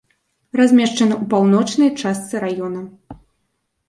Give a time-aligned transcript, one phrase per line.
[0.59, 2.81] Размешчана ў паўночнай частцы раёна.